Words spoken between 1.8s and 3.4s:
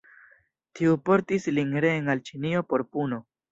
reen al Ĉinio por puno.